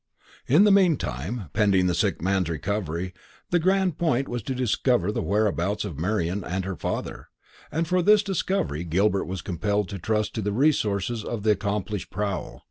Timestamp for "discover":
4.55-5.11